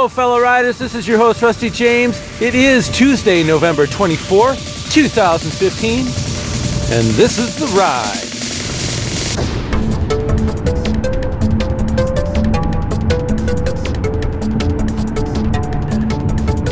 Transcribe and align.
Hello, 0.00 0.08
fellow 0.08 0.40
riders. 0.40 0.78
This 0.78 0.94
is 0.94 1.06
your 1.06 1.18
host, 1.18 1.42
Rusty 1.42 1.68
James. 1.68 2.18
It 2.40 2.54
is 2.54 2.88
Tuesday, 2.88 3.44
November 3.44 3.86
24th, 3.86 4.90
2015, 4.90 6.06
and 6.96 7.06
this 7.16 7.36
is 7.36 7.54
The 7.56 7.66
Ride. 7.76 8.28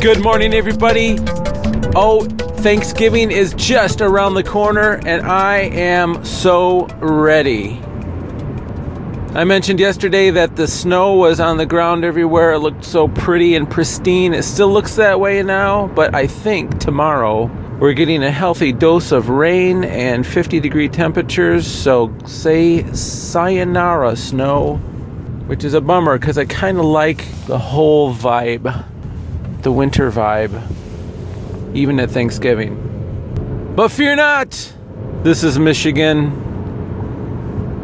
Good 0.01 0.23
morning, 0.23 0.55
everybody. 0.55 1.19
Oh, 1.95 2.25
Thanksgiving 2.61 3.29
is 3.29 3.53
just 3.53 4.01
around 4.01 4.33
the 4.33 4.43
corner, 4.43 4.99
and 5.05 5.27
I 5.27 5.57
am 5.57 6.25
so 6.25 6.87
ready. 6.99 7.79
I 9.39 9.45
mentioned 9.45 9.79
yesterday 9.79 10.31
that 10.31 10.57
the 10.57 10.67
snow 10.67 11.13
was 11.13 11.39
on 11.39 11.55
the 11.55 11.65
ground 11.65 12.03
everywhere. 12.03 12.51
It 12.51 12.59
looked 12.59 12.83
so 12.83 13.07
pretty 13.07 13.55
and 13.55 13.71
pristine. 13.71 14.33
It 14.33 14.43
still 14.43 14.67
looks 14.67 14.95
that 14.95 15.21
way 15.21 15.41
now, 15.43 15.87
but 15.87 16.13
I 16.13 16.27
think 16.27 16.77
tomorrow 16.81 17.45
we're 17.79 17.93
getting 17.93 18.21
a 18.21 18.31
healthy 18.31 18.73
dose 18.73 19.13
of 19.13 19.29
rain 19.29 19.85
and 19.85 20.27
50 20.27 20.59
degree 20.59 20.89
temperatures. 20.89 21.65
So 21.65 22.13
say 22.25 22.83
sayonara 22.91 24.17
snow, 24.17 24.75
which 25.47 25.63
is 25.63 25.73
a 25.73 25.79
bummer 25.79 26.19
because 26.19 26.37
I 26.37 26.43
kind 26.43 26.77
of 26.77 26.83
like 26.83 27.25
the 27.45 27.57
whole 27.57 28.13
vibe 28.13 28.83
the 29.61 29.71
winter 29.71 30.11
vibe, 30.11 30.61
even 31.73 31.97
at 32.01 32.11
Thanksgiving. 32.11 33.71
But 33.73 33.87
fear 33.87 34.17
not! 34.17 34.73
This 35.23 35.45
is 35.45 35.57
Michigan. 35.57 36.48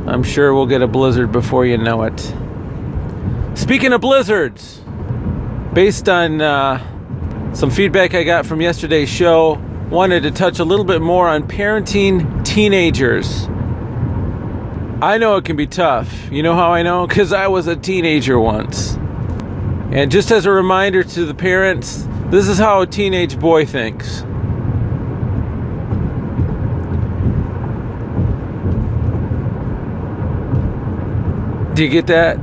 I'm 0.08 0.22
sure 0.22 0.54
we'll 0.54 0.68
get 0.68 0.82
a 0.82 0.88
blizzard 0.88 1.32
before 1.32 1.66
you 1.66 1.78
know 1.78 2.04
it. 2.04 2.34
Speaking 3.58 3.92
of 3.92 4.02
blizzards, 4.02 4.82
based 5.74 6.08
on 6.08 6.42
uh, 6.42 7.54
some 7.56 7.72
feedback 7.72 8.14
I 8.14 8.24
got 8.24 8.46
from 8.46 8.62
yesterday's 8.62 9.10
show, 9.10 9.54
wanted 9.90 10.24
to 10.24 10.32
touch 10.32 10.60
a 10.60 10.64
little 10.64 10.86
bit 10.86 11.02
more 11.02 11.28
on 11.28 11.48
parenting 11.48 12.46
teenagers. 12.46 13.48
I 15.02 15.18
know 15.18 15.38
it 15.38 15.46
can 15.46 15.56
be 15.56 15.68
tough. 15.68 16.32
You 16.32 16.44
know 16.44 16.54
how 16.54 16.72
I 16.72 16.84
know? 16.84 17.08
Because 17.08 17.34
I 17.34 17.48
was 17.48 17.68
a 17.68 17.76
teenager 17.76 18.40
once. 18.40 18.96
And 19.92 20.12
just 20.12 20.32
as 20.32 20.46
a 20.46 20.52
reminder 20.52 21.04
to 21.04 21.26
the 21.26 21.34
parents, 21.34 22.08
this 22.28 22.48
is 22.48 22.58
how 22.58 22.82
a 22.82 22.88
teenage 22.88 23.40
boy 23.40 23.66
thinks. 23.66 24.24
Do 31.76 31.84
you 31.84 31.90
get 31.90 32.08
that? 32.08 32.38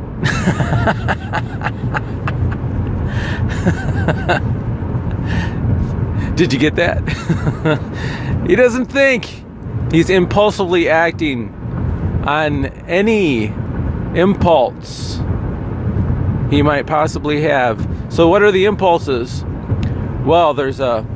Did 6.36 6.52
you 6.52 6.58
get 6.58 6.74
that? 6.76 8.44
he 8.46 8.56
doesn't 8.56 8.86
think. 8.86 9.42
He's 9.90 10.10
impulsively 10.10 10.90
acting 10.90 11.48
on 12.26 12.66
any 12.86 13.46
impulse 14.14 15.20
he 16.50 16.60
might 16.60 16.86
possibly 16.86 17.40
have. 17.40 17.88
So, 18.10 18.28
what 18.28 18.42
are 18.42 18.52
the 18.52 18.66
impulses? 18.66 19.44
Well, 20.26 20.52
there's 20.52 20.80
a 20.80 21.06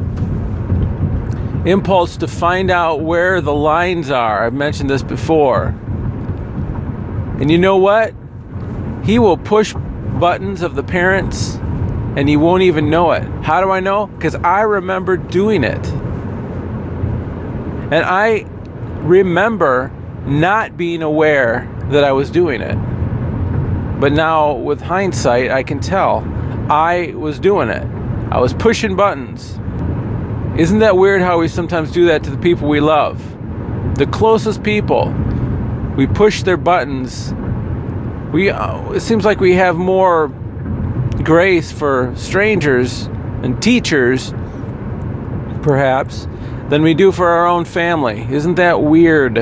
impulse 1.66 2.16
to 2.16 2.26
find 2.26 2.70
out 2.70 3.02
where 3.02 3.42
the 3.42 3.52
lines 3.52 4.10
are. 4.10 4.46
I've 4.46 4.54
mentioned 4.54 4.88
this 4.88 5.02
before. 5.02 5.74
And 7.40 7.50
you 7.50 7.58
know 7.58 7.76
what? 7.76 8.14
He 9.04 9.18
will 9.18 9.36
push 9.36 9.74
buttons 10.18 10.62
of 10.62 10.74
the 10.74 10.82
parents 10.82 11.56
and 12.16 12.28
he 12.28 12.36
won't 12.36 12.62
even 12.62 12.88
know 12.88 13.12
it. 13.12 13.22
How 13.42 13.60
do 13.60 13.70
I 13.70 13.80
know? 13.80 14.06
Because 14.06 14.34
I 14.36 14.62
remember 14.62 15.16
doing 15.16 15.64
it. 15.64 15.86
And 17.92 18.04
I 18.04 18.46
remember 19.02 19.92
not 20.24 20.76
being 20.76 21.02
aware 21.02 21.70
that 21.90 22.04
I 22.04 22.12
was 22.12 22.30
doing 22.30 22.62
it. 22.62 22.76
But 24.00 24.12
now, 24.12 24.54
with 24.54 24.80
hindsight, 24.80 25.50
I 25.50 25.62
can 25.62 25.80
tell 25.80 26.18
I 26.68 27.12
was 27.14 27.38
doing 27.38 27.68
it. 27.68 27.86
I 28.30 28.40
was 28.40 28.52
pushing 28.52 28.96
buttons. 28.96 29.58
Isn't 30.58 30.80
that 30.80 30.96
weird 30.96 31.22
how 31.22 31.38
we 31.38 31.48
sometimes 31.48 31.92
do 31.92 32.06
that 32.06 32.24
to 32.24 32.30
the 32.30 32.38
people 32.38 32.68
we 32.68 32.80
love? 32.80 33.22
The 33.96 34.06
closest 34.06 34.62
people. 34.62 35.14
We 35.96 36.06
push 36.06 36.42
their 36.42 36.56
buttons. 36.56 37.32
We 38.32 38.50
uh, 38.50 38.92
it 38.92 39.00
seems 39.00 39.24
like 39.24 39.40
we 39.40 39.54
have 39.54 39.76
more 39.76 40.28
grace 41.22 41.72
for 41.72 42.12
strangers 42.16 43.06
and 43.42 43.60
teachers 43.62 44.32
perhaps 45.62 46.28
than 46.68 46.82
we 46.82 46.94
do 46.94 47.12
for 47.12 47.28
our 47.28 47.46
own 47.46 47.64
family. 47.64 48.26
Isn't 48.30 48.54
that 48.54 48.82
weird? 48.82 49.34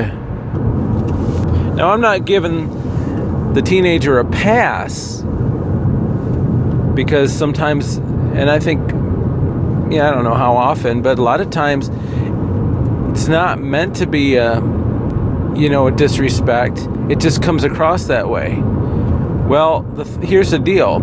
Now, 1.75 1.91
I'm 1.91 2.01
not 2.01 2.25
giving 2.25 3.53
the 3.53 3.61
teenager 3.61 4.19
a 4.19 4.25
pass 4.25 5.21
because 6.95 7.33
sometimes, 7.33 7.97
and 7.97 8.49
I 8.49 8.59
think, 8.59 8.91
yeah, 9.91 10.07
I 10.07 10.11
don't 10.11 10.23
know 10.23 10.33
how 10.33 10.55
often, 10.55 11.01
but 11.01 11.19
a 11.19 11.21
lot 11.21 11.41
of 11.41 11.49
times 11.49 11.89
it's 13.11 13.27
not 13.27 13.59
meant 13.59 13.97
to 13.97 14.07
be 14.07 14.35
a, 14.35 14.61
you 15.55 15.69
know, 15.69 15.87
a 15.87 15.91
disrespect. 15.91 16.79
It 17.09 17.19
just 17.19 17.41
comes 17.41 17.63
across 17.63 18.05
that 18.05 18.29
way. 18.29 18.55
Well, 19.47 19.81
the, 19.81 20.03
here's 20.25 20.51
the 20.51 20.59
deal. 20.59 21.01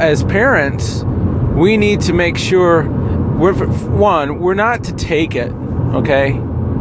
As 0.00 0.22
parents, 0.24 1.04
we 1.54 1.76
need 1.76 2.00
to 2.02 2.12
make 2.12 2.38
sure 2.38 2.88
we're 3.38 3.54
one, 3.54 4.38
we're 4.38 4.54
not 4.54 4.84
to 4.84 4.94
take 4.94 5.34
it, 5.34 5.52
okay, 5.94 6.34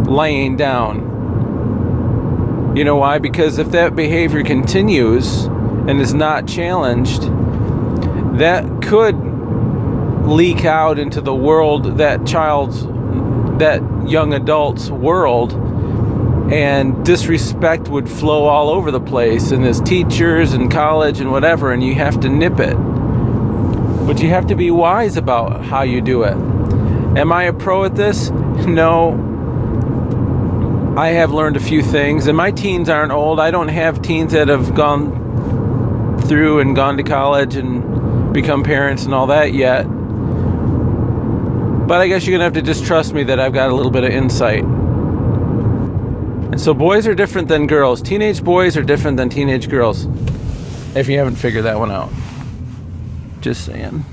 laying 0.05 0.55
down 0.55 1.09
you 2.75 2.83
know 2.83 2.97
why? 2.97 3.17
Because 3.17 3.57
if 3.57 3.71
that 3.71 3.95
behavior 3.95 4.43
continues 4.43 5.45
and 5.45 5.99
is 5.99 6.13
not 6.13 6.47
challenged, 6.47 7.23
that 8.37 8.81
could 8.83 9.15
leak 10.25 10.65
out 10.65 10.99
into 10.99 11.19
the 11.19 11.33
world, 11.33 11.97
that 11.97 12.27
child's, 12.27 12.83
that 13.59 13.81
young 14.07 14.33
adult's 14.33 14.91
world, 14.91 15.53
and 16.51 17.05
disrespect 17.05 17.89
would 17.89 18.09
flow 18.09 18.45
all 18.45 18.69
over 18.69 18.91
the 18.91 18.99
place, 18.99 19.51
and 19.51 19.65
as 19.65 19.79
teachers 19.81 20.53
and 20.53 20.71
college 20.71 21.19
and 21.19 21.31
whatever, 21.31 21.71
and 21.71 21.83
you 21.83 21.93
have 21.95 22.19
to 22.21 22.29
nip 22.29 22.59
it. 22.59 22.75
But 24.05 24.21
you 24.21 24.29
have 24.29 24.47
to 24.47 24.55
be 24.55 24.71
wise 24.71 25.17
about 25.17 25.63
how 25.63 25.83
you 25.83 26.01
do 26.01 26.23
it. 26.23 26.35
Am 27.17 27.31
I 27.31 27.43
a 27.43 27.53
pro 27.53 27.83
at 27.85 27.95
this? 27.95 28.31
No, 28.31 29.13
I 30.97 31.09
have 31.09 31.31
learned 31.31 31.55
a 31.55 31.59
few 31.59 31.83
things, 31.83 32.25
and 32.27 32.35
my 32.35 32.51
teens 32.51 32.89
aren't 32.89 33.11
old. 33.11 33.39
I 33.39 33.51
don't 33.51 33.67
have 33.67 34.01
teens 34.01 34.33
that 34.33 34.47
have 34.47 34.73
gone 34.73 36.19
through 36.21 36.59
and 36.59 36.75
gone 36.75 36.97
to 36.97 37.03
college 37.03 37.55
and 37.55 38.33
become 38.33 38.63
parents 38.63 39.05
and 39.05 39.13
all 39.13 39.27
that 39.27 39.53
yet. 39.53 39.83
But 41.87 42.01
I 42.01 42.07
guess 42.07 42.25
you're 42.25 42.37
going 42.37 42.39
to 42.39 42.43
have 42.45 42.53
to 42.53 42.61
just 42.61 42.85
trust 42.85 43.13
me 43.13 43.23
that 43.23 43.39
I've 43.39 43.53
got 43.53 43.69
a 43.69 43.75
little 43.75 43.91
bit 43.91 44.03
of 44.03 44.11
insight. 44.11 44.63
And 46.51 46.59
so, 46.59 46.73
boys 46.73 47.05
are 47.05 47.13
different 47.13 47.47
than 47.47 47.67
girls. 47.67 48.01
Teenage 48.01 48.43
boys 48.43 48.75
are 48.75 48.83
different 48.83 49.17
than 49.17 49.29
teenage 49.29 49.69
girls. 49.69 50.07
If 50.95 51.07
you 51.07 51.17
haven't 51.19 51.35
figured 51.35 51.65
that 51.65 51.77
one 51.77 51.91
out, 51.91 52.11
just 53.41 53.65
saying. 53.65 54.03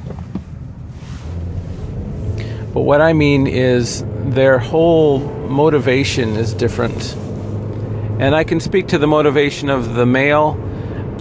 But 2.74 2.82
what 2.82 3.00
I 3.00 3.14
mean 3.14 3.46
is, 3.46 4.04
their 4.26 4.58
whole 4.58 5.20
motivation 5.20 6.36
is 6.36 6.52
different. 6.52 7.14
And 8.20 8.34
I 8.34 8.44
can 8.44 8.60
speak 8.60 8.88
to 8.88 8.98
the 8.98 9.06
motivation 9.06 9.70
of 9.70 9.94
the 9.94 10.04
male, 10.04 10.56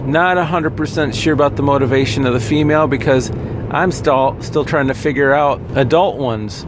not 0.04 0.36
100% 0.36 1.14
sure 1.14 1.32
about 1.32 1.56
the 1.56 1.62
motivation 1.62 2.26
of 2.26 2.34
the 2.34 2.40
female 2.40 2.86
because 2.86 3.30
I'm 3.70 3.90
still 3.90 4.36
still 4.42 4.64
trying 4.64 4.88
to 4.88 4.94
figure 4.94 5.32
out 5.32 5.60
adult 5.74 6.16
ones. 6.16 6.66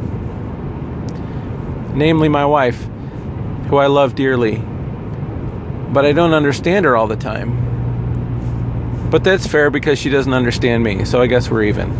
Namely 1.95 2.29
my 2.29 2.47
wife, 2.47 2.89
who 3.69 3.77
I 3.77 3.87
love 3.87 4.15
dearly. 4.15 4.57
But 5.93 6.05
I 6.05 6.13
don't 6.13 6.33
understand 6.33 6.85
her 6.85 6.97
all 6.97 7.07
the 7.07 7.17
time. 7.17 7.67
But 9.11 9.25
that's 9.25 9.47
fair 9.47 9.71
because 9.71 9.99
she 9.99 10.11
doesn't 10.11 10.35
understand 10.35 10.83
me, 10.85 11.05
so 11.05 11.21
I 11.21 11.27
guess 11.27 11.51
we're 11.51 11.65
even. 11.65 11.91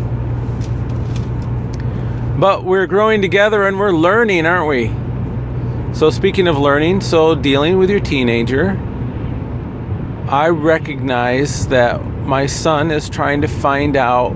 But 2.39 2.63
we're 2.63 2.87
growing 2.87 3.21
together 3.21 3.67
and 3.67 3.79
we're 3.79 3.91
learning, 3.91 4.45
aren't 4.45 4.67
we? 4.67 4.91
So, 5.93 6.09
speaking 6.11 6.47
of 6.47 6.57
learning, 6.57 7.01
so 7.01 7.35
dealing 7.35 7.77
with 7.77 7.89
your 7.89 7.99
teenager, 7.99 8.77
I 10.27 10.49
recognize 10.49 11.67
that 11.67 12.05
my 12.05 12.45
son 12.45 12.91
is 12.91 13.09
trying 13.09 13.41
to 13.41 13.47
find 13.47 13.95
out 13.95 14.29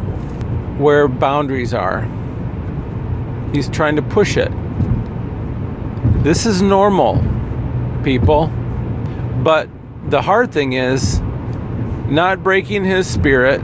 where 0.80 1.07
boundaries 1.07 1.74
are. 1.74 2.09
He's 3.53 3.69
trying 3.69 3.95
to 3.97 4.01
push 4.01 4.35
it. 4.35 4.51
This 6.23 6.45
is 6.45 6.61
normal, 6.61 7.21
people. 8.01 8.47
But 9.43 9.67
the 10.09 10.21
hard 10.21 10.53
thing 10.53 10.71
is 10.71 11.19
not 12.07 12.41
breaking 12.43 12.85
his 12.85 13.07
spirit, 13.07 13.59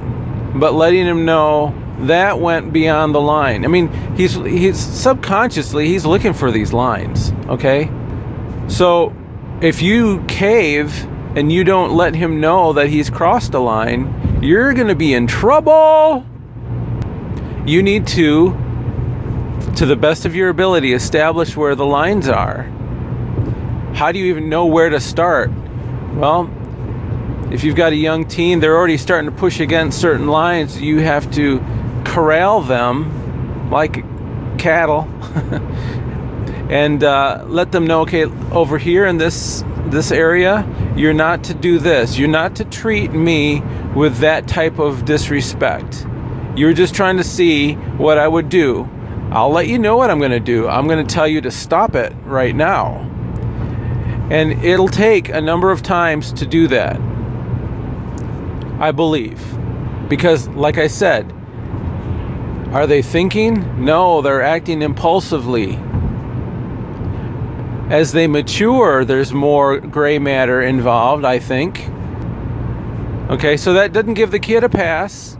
but 0.56 0.74
letting 0.74 1.06
him 1.06 1.24
know 1.24 1.74
that 2.00 2.40
went 2.40 2.74
beyond 2.74 3.16
the 3.16 3.22
line. 3.22 3.64
I 3.64 3.70
mean, 3.70 3.90
he's 4.16 4.36
he's 4.36 4.78
subconsciously 4.78 5.88
he's 5.88 6.06
looking 6.06 6.34
for 6.34 6.52
these 6.52 6.74
lines, 6.74 7.32
okay? 7.48 7.90
So 8.68 9.16
if 9.62 9.82
you 9.82 10.24
cave 10.28 11.06
and 11.38 11.52
you 11.52 11.64
don't 11.64 11.96
let 11.96 12.14
him 12.14 12.42
know 12.42 12.74
that 12.74 12.90
he's 12.90 13.10
crossed 13.10 13.54
a 13.54 13.60
line, 13.60 14.42
you're 14.42 14.74
going 14.74 14.88
to 14.88 14.96
be 14.96 15.14
in 15.14 15.28
trouble. 15.28 16.26
You 17.66 17.84
need 17.84 18.08
to 18.08 18.58
to 19.76 19.86
the 19.86 19.96
best 19.96 20.26
of 20.26 20.36
your 20.36 20.50
ability 20.50 20.94
establish 20.94 21.56
where 21.56 21.76
the 21.76 21.86
lines 21.86 22.28
are. 22.28 22.64
How 23.94 24.12
do 24.12 24.20
you 24.20 24.26
even 24.26 24.50
know 24.50 24.66
where 24.66 24.90
to 24.90 25.00
start? 25.00 25.52
Well, 26.14 26.50
if 27.52 27.64
you've 27.64 27.76
got 27.76 27.94
a 27.94 27.96
young 27.96 28.26
teen, 28.26 28.60
they're 28.60 28.78
already 28.78 28.98
starting 28.98 29.30
to 29.30 29.36
push 29.36 29.60
against 29.60 30.00
certain 30.00 30.28
lines. 30.28 30.82
You 30.82 31.00
have 31.00 31.32
to 31.32 31.60
corral 32.06 32.62
them 32.62 33.72
like 33.72 34.04
cattle 34.58 35.02
and 36.70 37.04
uh, 37.04 37.44
let 37.48 37.72
them 37.72 37.88
know 37.88 38.02
okay 38.02 38.26
over 38.52 38.78
here 38.78 39.06
in 39.06 39.18
this 39.18 39.64
this 39.88 40.12
area 40.12 40.68
you're 40.96 41.14
not 41.14 41.44
to 41.44 41.54
do 41.54 41.80
this 41.80 42.18
you're 42.18 42.28
not 42.28 42.56
to 42.56 42.66
treat 42.66 43.12
me 43.12 43.62
with 43.96 44.18
that 44.18 44.48
type 44.48 44.78
of 44.78 45.06
disrespect 45.06 46.06
you're 46.56 46.74
just 46.74 46.94
trying 46.94 47.18
to 47.18 47.24
see 47.24 47.74
what 47.74 48.20
i 48.20 48.28
would 48.28 48.50
do 48.50 48.88
i'll 49.32 49.52
let 49.52 49.68
you 49.68 49.80
know 49.80 49.98
what 49.98 50.10
i'm 50.10 50.20
going 50.20 50.32
to 50.32 50.40
do 50.40 50.68
i'm 50.68 50.88
going 50.88 51.06
to 51.06 51.14
tell 51.14 51.28
you 51.28 51.42
to 51.42 51.52
stop 51.52 51.96
it 51.96 52.14
right 52.24 52.56
now 52.56 53.06
and 54.30 54.64
it'll 54.64 54.88
take 54.88 55.30
a 55.30 55.42
number 55.42 55.72
of 55.72 55.82
times 55.82 56.32
to 56.34 56.46
do 56.46 56.68
that 56.68 57.00
i 58.80 58.92
believe 58.92 59.42
because 60.08 60.48
like 60.50 60.78
i 60.78 60.88
said 60.88 61.34
are 62.72 62.86
they 62.86 63.02
thinking? 63.02 63.84
No, 63.84 64.22
they're 64.22 64.44
acting 64.44 64.84
impulsively. 64.84 65.80
As 67.90 68.12
they 68.12 68.28
mature, 68.28 69.04
there's 69.04 69.34
more 69.34 69.80
gray 69.80 70.20
matter 70.20 70.62
involved, 70.62 71.26
I 71.26 71.40
think. 71.40 71.90
Okay, 73.32 73.58
so 73.58 73.74
that 73.74 73.92
doesn't 73.92 74.14
give 74.14 74.30
the 74.30 74.38
kid 74.38 74.64
a 74.64 74.70
pass. 74.70 75.36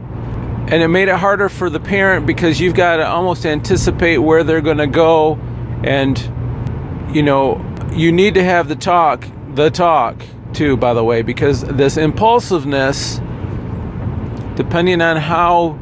And 0.70 0.84
it 0.84 0.88
made 0.88 1.08
it 1.08 1.16
harder 1.16 1.48
for 1.48 1.68
the 1.68 1.80
parent 1.80 2.26
because 2.26 2.60
you've 2.60 2.74
got 2.74 2.98
to 2.98 3.06
almost 3.06 3.44
anticipate 3.44 4.18
where 4.18 4.44
they're 4.44 4.60
going 4.60 4.78
to 4.78 4.86
go. 4.86 5.34
And, 5.82 6.16
you 7.12 7.24
know, 7.24 7.60
you 7.92 8.12
need 8.12 8.34
to 8.34 8.44
have 8.44 8.68
the 8.68 8.76
talk, 8.76 9.26
the 9.54 9.70
talk, 9.70 10.22
too, 10.52 10.76
by 10.76 10.94
the 10.94 11.02
way, 11.02 11.22
because 11.22 11.64
this 11.64 11.96
impulsiveness, 11.96 13.20
depending 14.54 15.02
on 15.02 15.16
how 15.16 15.76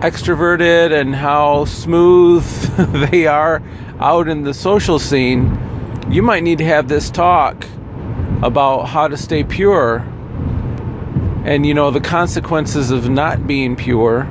extroverted 0.00 0.92
and 0.92 1.14
how 1.14 1.64
smooth 1.64 2.44
they 3.10 3.26
are 3.26 3.62
out 3.98 4.28
in 4.28 4.42
the 4.42 4.52
social 4.52 4.98
scene, 4.98 5.58
you 6.10 6.20
might 6.20 6.42
need 6.42 6.58
to 6.58 6.66
have 6.66 6.86
this 6.88 7.10
talk 7.10 7.66
about 8.42 8.82
how 8.82 9.08
to 9.08 9.16
stay 9.16 9.42
pure 9.42 10.06
and 11.46 11.64
you 11.64 11.72
know 11.72 11.92
the 11.92 12.00
consequences 12.00 12.90
of 12.90 13.08
not 13.08 13.46
being 13.46 13.76
pure. 13.76 14.28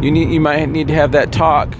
You 0.00 0.12
need 0.12 0.30
you 0.32 0.40
might 0.40 0.64
need 0.66 0.86
to 0.88 0.94
have 0.94 1.12
that 1.12 1.32
talk. 1.32 1.74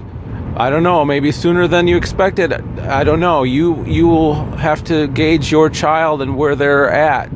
I 0.56 0.68
don't 0.68 0.82
know, 0.82 1.04
maybe 1.04 1.30
sooner 1.30 1.68
than 1.68 1.86
you 1.86 1.96
expected. 1.96 2.52
I 2.80 3.04
don't 3.04 3.20
know. 3.20 3.44
You 3.44 3.84
you 3.86 4.08
will 4.08 4.34
have 4.56 4.82
to 4.84 5.06
gauge 5.06 5.52
your 5.52 5.70
child 5.70 6.22
and 6.22 6.36
where 6.36 6.56
they're 6.56 6.90
at. 6.90 7.30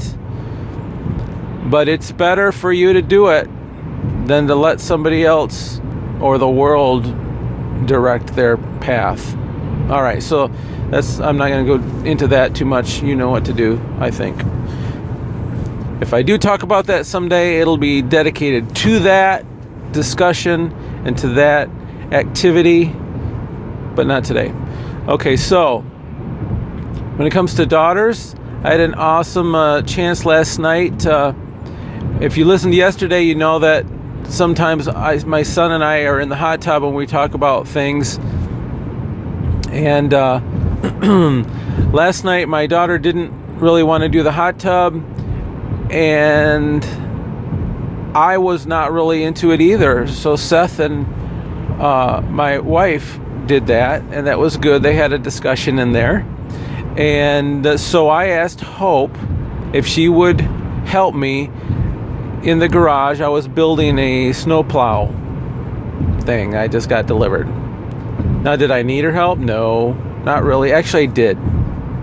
But 1.70 1.88
it's 1.88 2.10
better 2.10 2.50
for 2.50 2.72
you 2.72 2.92
to 2.92 3.00
do 3.00 3.28
it 3.28 3.48
than 4.26 4.48
to 4.48 4.56
let 4.56 4.80
somebody 4.80 5.24
else 5.24 5.80
or 6.20 6.38
the 6.38 6.50
world 6.50 7.04
direct 7.86 8.34
their 8.34 8.56
path. 8.80 9.36
All 9.90 10.02
right, 10.02 10.22
so 10.22 10.48
that's 10.90 11.20
I'm 11.20 11.36
not 11.36 11.50
going 11.50 11.64
to 11.64 11.78
go 11.78 12.04
into 12.04 12.26
that 12.28 12.56
too 12.56 12.64
much. 12.64 13.00
You 13.00 13.14
know 13.14 13.30
what 13.30 13.44
to 13.44 13.52
do, 13.52 13.80
I 14.00 14.10
think. 14.10 14.42
If 16.04 16.12
I 16.12 16.20
do 16.20 16.36
talk 16.36 16.62
about 16.62 16.84
that 16.88 17.06
someday, 17.06 17.60
it'll 17.60 17.78
be 17.78 18.02
dedicated 18.02 18.76
to 18.76 18.98
that 19.00 19.42
discussion 19.90 20.70
and 21.06 21.16
to 21.16 21.28
that 21.28 21.70
activity, 22.12 22.94
but 23.94 24.06
not 24.06 24.22
today. 24.22 24.52
Okay, 25.08 25.34
so 25.34 25.80
when 27.16 27.26
it 27.26 27.30
comes 27.30 27.54
to 27.54 27.64
daughters, 27.64 28.34
I 28.64 28.72
had 28.72 28.80
an 28.80 28.92
awesome 28.92 29.54
uh, 29.54 29.80
chance 29.80 30.26
last 30.26 30.58
night. 30.58 31.06
Uh, 31.06 31.32
if 32.20 32.36
you 32.36 32.44
listened 32.44 32.74
yesterday, 32.74 33.22
you 33.22 33.34
know 33.34 33.60
that 33.60 33.86
sometimes 34.24 34.88
I, 34.88 35.24
my 35.24 35.42
son 35.42 35.72
and 35.72 35.82
I 35.82 36.00
are 36.02 36.20
in 36.20 36.28
the 36.28 36.36
hot 36.36 36.60
tub 36.60 36.84
and 36.84 36.94
we 36.94 37.06
talk 37.06 37.32
about 37.32 37.66
things. 37.66 38.18
And 39.70 40.12
uh, 40.12 40.42
last 41.94 42.24
night, 42.24 42.46
my 42.46 42.66
daughter 42.66 42.98
didn't 42.98 43.32
really 43.58 43.82
want 43.82 44.02
to 44.02 44.10
do 44.10 44.22
the 44.22 44.32
hot 44.32 44.58
tub, 44.58 45.02
and 45.94 46.84
I 48.16 48.36
was 48.38 48.66
not 48.66 48.92
really 48.92 49.22
into 49.22 49.52
it 49.52 49.60
either. 49.60 50.08
So 50.08 50.34
Seth 50.34 50.80
and 50.80 51.06
uh, 51.80 52.20
my 52.28 52.58
wife 52.58 53.20
did 53.46 53.68
that, 53.68 54.02
and 54.10 54.26
that 54.26 54.38
was 54.38 54.56
good. 54.56 54.82
They 54.82 54.94
had 54.94 55.12
a 55.12 55.18
discussion 55.18 55.78
in 55.78 55.92
there. 55.92 56.26
And 56.96 57.64
uh, 57.64 57.76
so 57.76 58.08
I 58.08 58.26
asked 58.26 58.60
Hope 58.60 59.16
if 59.72 59.86
she 59.86 60.08
would 60.08 60.40
help 60.40 61.14
me 61.14 61.50
in 62.42 62.58
the 62.58 62.68
garage, 62.68 63.20
I 63.20 63.28
was 63.28 63.46
building 63.46 63.98
a 63.98 64.32
snowplow 64.32 65.06
thing. 66.22 66.56
I 66.56 66.66
just 66.66 66.88
got 66.88 67.06
delivered. 67.06 67.46
Now, 68.42 68.56
did 68.56 68.70
I 68.70 68.82
need 68.82 69.04
her 69.04 69.12
help? 69.12 69.38
No, 69.38 69.92
not 70.24 70.42
really. 70.42 70.72
Actually, 70.72 71.04
I 71.04 71.06
did. 71.06 71.38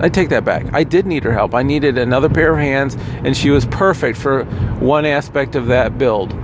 I 0.01 0.09
take 0.09 0.29
that 0.29 0.43
back. 0.43 0.65
I 0.73 0.83
did 0.83 1.05
need 1.05 1.23
her 1.23 1.31
help. 1.31 1.53
I 1.53 1.61
needed 1.61 1.97
another 1.97 2.27
pair 2.27 2.53
of 2.53 2.59
hands, 2.59 2.97
and 3.23 3.37
she 3.37 3.51
was 3.51 3.65
perfect 3.67 4.17
for 4.17 4.45
one 4.79 5.05
aspect 5.05 5.55
of 5.55 5.67
that 5.67 5.99
build. 5.99 6.35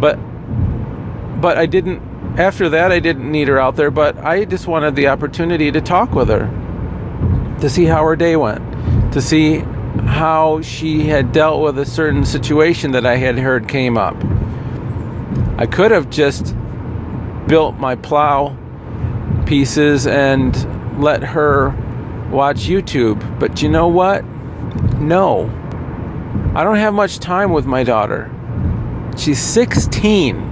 But, 0.00 0.16
but 1.40 1.56
I 1.56 1.66
didn't. 1.66 2.02
After 2.36 2.68
that, 2.68 2.90
I 2.90 2.98
didn't 2.98 3.30
need 3.30 3.48
her 3.48 3.60
out 3.60 3.76
there. 3.76 3.92
But 3.92 4.18
I 4.18 4.44
just 4.44 4.66
wanted 4.66 4.96
the 4.96 5.06
opportunity 5.06 5.70
to 5.70 5.80
talk 5.80 6.12
with 6.12 6.28
her, 6.28 6.46
to 7.60 7.70
see 7.70 7.84
how 7.84 8.04
her 8.04 8.16
day 8.16 8.34
went, 8.36 9.12
to 9.12 9.20
see 9.20 9.58
how 10.06 10.60
she 10.60 11.06
had 11.06 11.30
dealt 11.30 11.62
with 11.62 11.78
a 11.78 11.86
certain 11.86 12.24
situation 12.24 12.90
that 12.92 13.06
I 13.06 13.16
had 13.16 13.38
heard 13.38 13.68
came 13.68 13.96
up. 13.96 14.16
I 15.56 15.66
could 15.66 15.92
have 15.92 16.10
just 16.10 16.56
built 17.46 17.76
my 17.76 17.94
plow 17.94 18.56
pieces 19.46 20.06
and 20.06 21.00
let 21.00 21.22
her 21.22 21.74
watch 22.30 22.60
YouTube, 22.66 23.38
but 23.38 23.62
you 23.62 23.68
know 23.68 23.88
what? 23.88 24.24
No. 24.98 25.50
I 26.54 26.64
don't 26.64 26.76
have 26.76 26.94
much 26.94 27.18
time 27.18 27.52
with 27.52 27.66
my 27.66 27.84
daughter. 27.84 28.30
She's 29.16 29.40
16. 29.40 30.48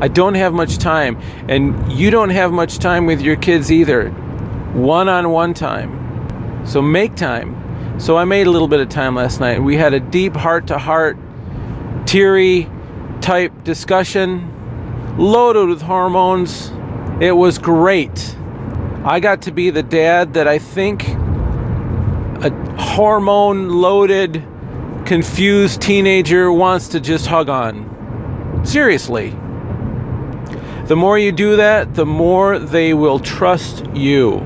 I 0.00 0.06
don't 0.08 0.34
have 0.34 0.52
much 0.52 0.78
time, 0.78 1.18
and 1.48 1.92
you 1.92 2.10
don't 2.10 2.30
have 2.30 2.52
much 2.52 2.78
time 2.78 3.06
with 3.06 3.20
your 3.20 3.36
kids 3.36 3.72
either. 3.72 4.10
One 4.72 5.08
on 5.08 5.30
one 5.30 5.54
time. 5.54 6.64
So 6.66 6.80
make 6.80 7.16
time. 7.16 7.98
So 7.98 8.16
I 8.16 8.24
made 8.24 8.46
a 8.46 8.50
little 8.50 8.68
bit 8.68 8.78
of 8.78 8.88
time 8.88 9.16
last 9.16 9.40
night. 9.40 9.60
We 9.60 9.76
had 9.76 9.94
a 9.94 10.00
deep 10.00 10.36
heart 10.36 10.68
to 10.68 10.78
heart, 10.78 11.16
teary 12.06 12.70
type 13.20 13.64
discussion, 13.64 15.16
loaded 15.18 15.68
with 15.68 15.82
hormones. 15.82 16.70
It 17.20 17.32
was 17.32 17.58
great. 17.58 18.36
I 19.04 19.20
got 19.20 19.42
to 19.42 19.52
be 19.52 19.70
the 19.70 19.82
dad 19.82 20.34
that 20.34 20.48
I 20.48 20.58
think 20.58 21.08
a 21.08 22.50
hormone 22.78 23.68
loaded, 23.68 24.44
confused 25.06 25.80
teenager 25.80 26.52
wants 26.52 26.88
to 26.88 27.00
just 27.00 27.26
hug 27.26 27.48
on. 27.48 28.64
Seriously. 28.64 29.30
The 30.86 30.96
more 30.96 31.18
you 31.18 31.32
do 31.32 31.56
that, 31.56 31.94
the 31.94 32.06
more 32.06 32.58
they 32.58 32.94
will 32.94 33.18
trust 33.18 33.84
you. 33.94 34.36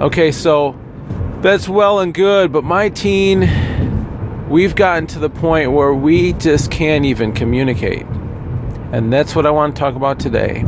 Okay, 0.00 0.30
so 0.30 0.78
that's 1.40 1.68
well 1.68 2.00
and 2.00 2.14
good, 2.14 2.52
but 2.52 2.64
my 2.64 2.90
teen, 2.90 4.48
we've 4.48 4.74
gotten 4.74 5.06
to 5.08 5.18
the 5.18 5.30
point 5.30 5.72
where 5.72 5.94
we 5.94 6.32
just 6.34 6.70
can't 6.70 7.04
even 7.04 7.32
communicate. 7.32 8.06
And 8.92 9.12
that's 9.12 9.34
what 9.34 9.46
I 9.46 9.50
want 9.50 9.74
to 9.74 9.80
talk 9.80 9.94
about 9.94 10.20
today. 10.20 10.64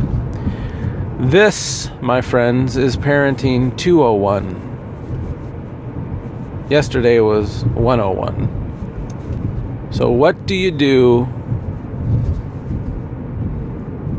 This, 1.19 1.91
my 2.01 2.21
friends, 2.21 2.77
is 2.77 2.95
Parenting 2.95 3.77
201. 3.77 6.67
Yesterday 6.69 7.19
was 7.19 7.65
101. 7.75 9.89
So, 9.91 10.09
what 10.09 10.45
do 10.45 10.55
you 10.55 10.71
do 10.71 11.27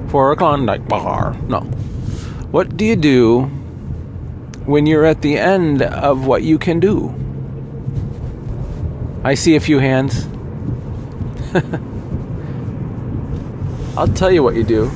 for 0.09 0.33
a 0.33 0.37
Klondike 0.37 0.87
bar? 0.89 1.35
No. 1.49 1.61
What 2.51 2.77
do 2.77 2.85
you 2.85 2.97
do 2.97 3.51
when 4.69 4.85
you're 4.85 5.07
at 5.07 5.23
the 5.23 5.39
end 5.39 5.81
of 5.81 6.27
what 6.27 6.43
you 6.43 6.59
can 6.59 6.79
do. 6.79 7.15
I 9.25 9.33
see 9.33 9.57
a 9.57 9.61
few 9.61 9.79
hands. 9.79 10.29
I'll 13.97 14.09
tell 14.09 14.31
you 14.31 14.43
what 14.43 14.57
you 14.57 14.65
do. 14.65 14.91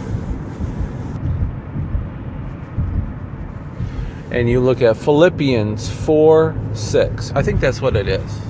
And 4.32 4.48
you 4.48 4.60
look 4.60 4.80
at 4.80 4.96
Philippians 4.96 5.90
4 5.90 6.56
6. 6.72 7.32
I 7.32 7.42
think 7.42 7.60
that's 7.60 7.82
what 7.82 7.96
it 7.96 8.08
is. 8.08 8.40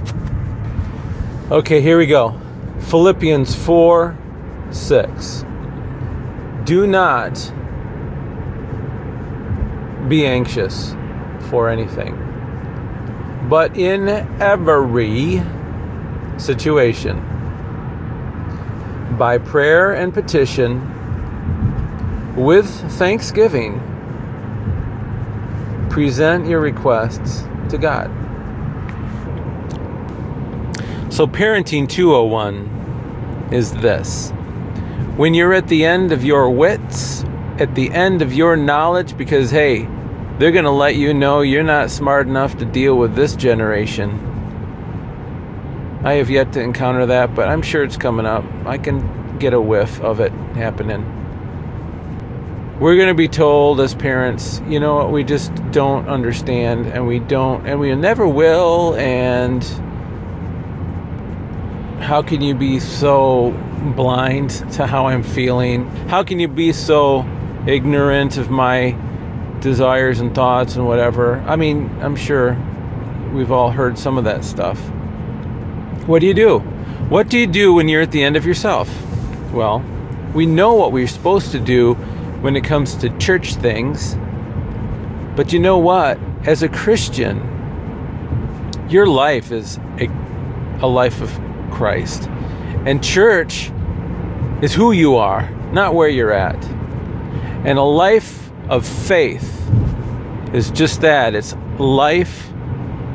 Okay, 1.51 1.81
here 1.81 1.99
we 1.99 2.07
go. 2.07 2.41
Philippians 2.83 3.55
4 3.57 4.17
6. 4.71 5.45
Do 6.65 6.87
not 6.87 7.53
be 10.09 10.25
anxious 10.25 10.95
for 11.51 11.69
anything, 11.69 12.17
but 13.51 13.77
in 13.77 14.09
every 14.41 15.43
situation, 16.39 17.19
by 19.19 19.37
prayer 19.37 19.93
and 19.95 20.15
petition, 20.15 20.81
with 22.37 22.71
thanksgiving, 22.93 23.92
present 25.93 26.47
your 26.47 26.59
requests 26.59 27.43
to 27.69 27.77
God. 27.77 28.11
So, 31.13 31.27
Parenting 31.27 31.87
201 31.87 33.51
is 33.53 33.73
this 33.75 34.31
when 35.19 35.35
you're 35.35 35.53
at 35.53 35.69
the 35.69 35.85
end 35.85 36.11
of 36.11 36.25
your 36.25 36.49
wits, 36.49 37.25
at 37.59 37.75
the 37.75 37.91
end 37.91 38.23
of 38.23 38.33
your 38.33 38.57
knowledge, 38.57 39.19
because 39.19 39.51
hey, 39.51 39.87
they're 40.39 40.51
going 40.51 40.65
to 40.65 40.71
let 40.71 40.97
you 40.97 41.13
know 41.13 41.43
you're 41.43 41.63
not 41.63 41.91
smart 41.91 42.27
enough 42.27 42.57
to 42.57 42.65
deal 42.65 42.97
with 42.97 43.15
this 43.15 43.37
generation. 43.37 44.13
I 46.03 46.15
have 46.15 46.31
yet 46.31 46.55
to 46.55 46.61
encounter 46.61 47.05
that, 47.05 47.35
but 47.35 47.51
I'm 47.51 47.61
sure 47.61 47.85
it's 47.85 47.99
coming 47.99 48.25
up. 48.25 48.47
I 48.65 48.79
can 48.79 49.39
get 49.39 49.53
a 49.53 49.61
whiff 49.61 50.01
of 50.01 50.21
it 50.21 50.33
happening. 50.55 51.22
We're 52.83 52.97
going 52.97 53.09
to 53.09 53.15
be 53.15 53.29
told 53.29 53.81
as 53.81 53.95
parents, 53.95 54.61
you 54.67 54.81
know 54.81 54.97
what, 54.97 55.13
we 55.13 55.23
just 55.23 55.55
don't 55.71 56.09
understand 56.09 56.87
and 56.87 57.07
we 57.07 57.21
don't, 57.21 57.65
and 57.65 57.79
we 57.79 57.95
never 57.95 58.27
will. 58.27 58.97
And 58.97 59.63
how 62.03 62.23
can 62.23 62.41
you 62.41 62.57
be 62.57 62.81
so 62.81 63.53
blind 63.95 64.51
to 64.73 64.89
how 64.89 65.07
I'm 65.07 65.23
feeling? 65.23 65.87
How 66.09 66.25
can 66.25 66.41
you 66.41 66.49
be 66.49 66.73
so 66.73 67.25
ignorant 67.69 68.37
of 68.37 68.51
my 68.51 68.97
desires 69.61 70.19
and 70.19 70.35
thoughts 70.35 70.75
and 70.75 70.85
whatever. 70.85 71.39
I 71.47 71.55
mean, 71.55 71.89
I'm 72.01 72.17
sure 72.17 72.55
we've 73.33 73.53
all 73.53 73.71
heard 73.71 73.97
some 73.97 74.19
of 74.19 74.25
that 74.25 74.45
stuff. 74.45 74.77
What 76.09 76.19
do 76.19 76.27
you 76.27 76.35
do? 76.35 76.59
What 77.09 77.29
do 77.29 77.39
you 77.39 77.47
do 77.47 77.73
when 77.75 77.89
you're 77.89 78.03
at 78.03 78.11
the 78.11 78.25
end 78.25 78.35
of 78.35 78.45
yourself? 78.45 78.91
Well, 79.53 79.85
we 80.35 80.47
know 80.47 80.75
what 80.75 80.91
we're 80.91 81.07
supposed 81.07 81.53
to 81.53 81.61
do 81.61 81.97
when 82.43 82.57
it 82.57 82.65
comes 82.65 82.97
to 82.97 83.09
church 83.19 83.55
things. 83.55 84.17
But 85.37 85.53
you 85.53 85.59
know 85.59 85.79
what? 85.79 86.19
As 86.45 86.63
a 86.63 86.69
Christian, 86.69 87.39
your 88.91 89.07
life 89.07 89.53
is 89.53 89.79
a, 89.99 90.09
a 90.83 90.87
life 90.87 91.23
of 91.23 91.31
Christ. 91.71 92.29
And 92.85 93.03
church 93.03 93.71
is 94.61 94.75
who 94.75 94.93
you 94.93 95.17
are, 95.17 95.49
not 95.73 95.95
where 95.95 96.09
you're 96.09 96.33
at. 96.33 96.63
And 97.65 97.79
a 97.79 97.83
life 97.83 98.51
of 98.69 98.87
faith 98.87 99.49
is 100.53 100.71
just 100.73 101.01
that 101.03 101.35
it's 101.35 101.55
life 101.79 102.53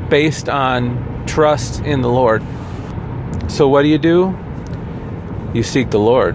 based 0.08 0.48
on 0.48 1.24
trust 1.26 1.82
in 1.82 2.00
the 2.00 2.08
Lord. 2.08 2.42
So, 3.48 3.68
what 3.68 3.82
do 3.82 3.88
you 3.88 3.98
do? 3.98 4.36
You 5.52 5.62
seek 5.62 5.90
the 5.90 5.98
Lord. 5.98 6.34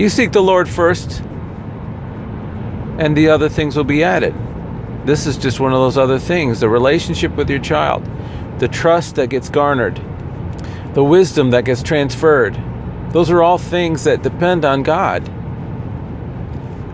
You 0.00 0.08
seek 0.08 0.32
the 0.32 0.42
Lord 0.42 0.66
first, 0.66 1.20
and 2.98 3.14
the 3.14 3.28
other 3.28 3.50
things 3.50 3.76
will 3.76 3.84
be 3.84 4.02
added. 4.02 4.34
This 5.04 5.26
is 5.26 5.36
just 5.36 5.60
one 5.60 5.74
of 5.74 5.78
those 5.78 5.98
other 5.98 6.18
things 6.18 6.60
the 6.60 6.70
relationship 6.70 7.36
with 7.36 7.50
your 7.50 7.58
child, 7.58 8.08
the 8.60 8.68
trust 8.68 9.16
that 9.16 9.26
gets 9.26 9.50
garnered, 9.50 10.00
the 10.94 11.04
wisdom 11.04 11.50
that 11.50 11.66
gets 11.66 11.82
transferred. 11.82 12.58
Those 13.10 13.28
are 13.28 13.42
all 13.42 13.58
things 13.58 14.04
that 14.04 14.22
depend 14.22 14.64
on 14.64 14.84
God. 14.84 15.22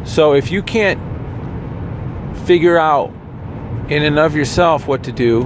So 0.03 0.35
if 0.35 0.51
you 0.51 0.61
can't 0.61 1.01
figure 2.45 2.77
out 2.77 3.11
in 3.89 4.03
and 4.03 4.19
of 4.19 4.35
yourself 4.35 4.89
what 4.89 5.05
to 5.05 5.13
do, 5.13 5.43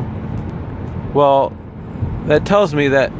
well, 1.12 1.52
that 2.24 2.46
tells 2.46 2.74
me 2.74 2.88
that 2.88 3.12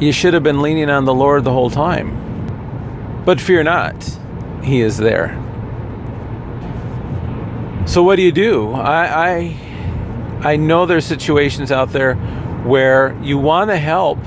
you 0.00 0.12
should 0.12 0.32
have 0.32 0.42
been 0.42 0.62
leaning 0.62 0.88
on 0.88 1.04
the 1.04 1.12
Lord 1.12 1.44
the 1.44 1.52
whole 1.52 1.68
time. 1.68 2.27
But 3.28 3.42
fear 3.42 3.62
not, 3.62 3.94
He 4.64 4.80
is 4.80 4.96
there. 4.96 5.36
So 7.84 8.02
what 8.02 8.16
do 8.16 8.22
you 8.22 8.32
do? 8.32 8.72
I 8.72 9.28
I, 9.28 10.50
I 10.52 10.56
know 10.56 10.86
there's 10.86 11.04
situations 11.04 11.70
out 11.70 11.92
there 11.92 12.14
where 12.64 13.14
you 13.22 13.36
want 13.36 13.68
to 13.68 13.76
help, 13.76 14.18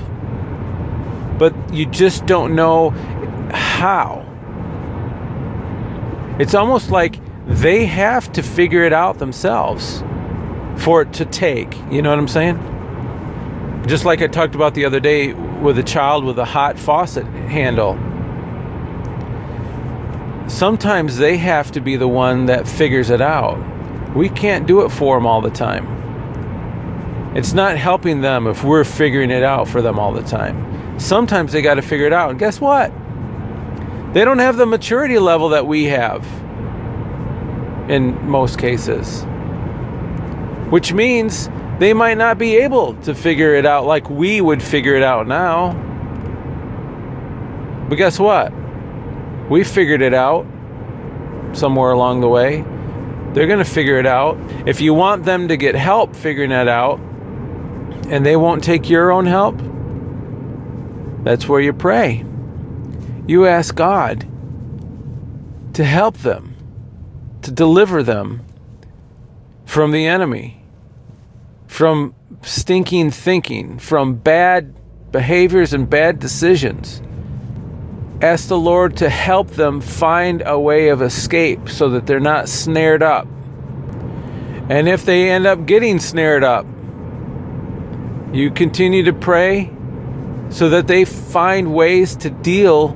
but 1.40 1.52
you 1.74 1.88
just 1.88 2.28
don't 2.28 2.54
know 2.56 2.92
how. 3.52 4.24
It's 6.38 6.54
almost 6.54 6.92
like 6.92 7.16
they 7.48 7.88
have 7.88 8.32
to 8.34 8.44
figure 8.44 8.84
it 8.84 8.94
out 8.94 9.18
themselves 9.18 10.04
for 10.78 11.02
it 11.02 11.14
to 11.14 11.26
take. 11.26 11.76
You 11.90 12.04
know 12.04 12.12
what 12.12 12.20
I'm 12.20 12.28
saying? 12.28 13.84
Just 13.88 14.06
like 14.06 14.22
I 14.22 14.28
talked 14.28 14.54
about 14.54 14.76
the 14.76 14.86
other 14.86 15.00
day 15.00 15.34
with 15.34 15.80
a 15.80 15.84
child 15.84 16.24
with 16.24 16.38
a 16.38 16.46
hot 16.46 16.78
faucet 16.78 17.26
handle. 17.26 17.98
Sometimes 20.52 21.18
they 21.18 21.38
have 21.38 21.72
to 21.72 21.80
be 21.80 21.96
the 21.96 22.10
one 22.10 22.46
that 22.48 22.68
figures 22.68 23.10
it 23.10 23.22
out. 23.22 23.58
We 24.14 24.28
can't 24.28 24.68
do 24.68 24.82
it 24.82 24.90
for 24.90 25.16
them 25.16 25.26
all 25.26 25.40
the 25.40 25.50
time. 25.50 27.34
It's 27.36 27.54
not 27.54 27.78
helping 27.78 28.20
them 28.20 28.46
if 28.46 28.62
we're 28.62 28.84
figuring 28.84 29.32
it 29.32 29.44
out 29.44 29.70
for 29.70 29.82
them 29.82 29.98
all 29.98 30.12
the 30.12 30.22
time. 30.22 31.00
Sometimes 31.00 31.54
they 31.54 31.62
got 31.62 31.76
to 31.76 31.82
figure 31.82 32.06
it 32.06 32.12
out. 32.12 32.32
And 32.32 32.38
guess 32.38 32.60
what? 32.60 32.92
They 34.14 34.26
don't 34.26 34.40
have 34.40 34.58
the 34.58 34.66
maturity 34.66 35.18
level 35.20 35.50
that 35.50 35.66
we 35.66 35.86
have 35.86 36.28
in 37.90 38.28
most 38.28 38.60
cases. 38.60 39.24
Which 40.70 40.92
means 40.92 41.50
they 41.80 41.94
might 41.94 42.18
not 42.18 42.38
be 42.38 42.58
able 42.58 42.96
to 43.04 43.16
figure 43.16 43.56
it 43.56 43.66
out 43.66 43.86
like 43.86 44.10
we 44.10 44.42
would 44.42 44.62
figure 44.62 44.96
it 44.96 45.04
out 45.04 45.28
now. 45.28 45.72
But 47.88 47.96
guess 47.96 48.20
what? 48.20 48.52
We 49.50 49.64
figured 49.64 50.02
it 50.02 50.14
out 50.14 50.46
somewhere 51.54 51.92
along 51.92 52.22
the 52.22 52.30
way. 52.30 52.62
They're 53.34 53.48
going 53.48 53.60
to 53.60 53.66
figure 53.66 53.98
it 53.98 54.06
out. 54.06 54.38
If 54.66 54.82
you 54.82 54.94
want 54.94 55.26
them 55.26 55.48
to 55.48 55.58
get 55.58 55.76
help 55.76 56.16
figuring 56.16 56.50
that 56.50 56.68
out 56.68 57.00
and 58.10 58.26
they 58.26 58.36
won't 58.36 58.64
take 58.64 58.90
your 58.90 59.12
own 59.12 59.26
help, 59.26 59.60
that's 61.24 61.48
where 61.48 61.62
you 61.62 61.74
pray 61.74 62.26
you 63.28 63.46
ask 63.46 63.76
God 63.76 64.28
to 65.74 65.86
help 65.86 66.18
them, 66.18 66.56
to 67.44 67.52
deliver 67.52 68.04
them 68.04 68.46
from 69.66 69.92
the 69.92 70.06
enemy, 70.06 70.64
from 71.68 72.14
stinking 72.42 73.12
thinking, 73.12 73.80
from 73.80 74.16
bad 74.16 74.74
behaviors 75.12 75.72
and 75.72 75.90
bad 75.90 76.20
decisions. 76.20 77.02
Ask 78.22 78.50
the 78.50 78.58
Lord 78.58 78.98
to 78.98 79.10
help 79.10 79.50
them 79.50 79.82
find 79.82 80.44
a 80.46 80.60
way 80.60 80.90
of 80.90 81.02
escape 81.02 81.70
so 81.70 81.90
that 81.90 82.06
they're 82.06 82.20
not 82.20 82.48
snared 82.48 83.02
up. 83.02 83.28
And 84.70 84.88
if 84.88 85.06
they 85.06 85.32
end 85.32 85.48
up 85.48 85.66
getting 85.66 86.00
snared 86.00 86.44
up, 86.44 86.68
you 88.32 88.52
continue 88.52 89.04
to 89.04 89.14
pray 89.14 89.72
so 90.50 90.70
that 90.70 90.86
they 90.86 91.04
find 91.04 91.74
ways 91.74 92.16
to 92.18 92.30
deal 92.30 92.90